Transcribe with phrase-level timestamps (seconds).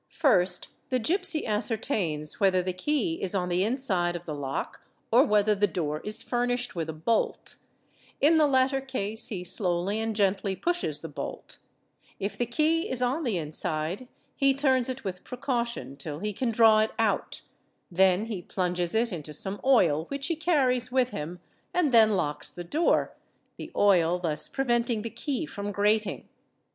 [0.09, 1.03] First the /|| Hy!
[1.03, 4.15] Hy Ha \| Ih) |\\ gipsy ascertains whether the key is on the in— side
[4.15, 4.81] of the lock
[5.11, 7.57] or whether the door is furnished with a bolt;
[8.19, 11.59] in the latter case he slowly and gently pushes the bolt;
[12.19, 16.49] if the key is on the: inside he turns it with precaution till he can
[16.49, 17.43] draw it out,
[17.91, 21.39] then he plunges it into some oil which he carries with him
[21.75, 23.15] and then locks th door,
[23.57, 26.27] the oil thus preventing the key fron grating.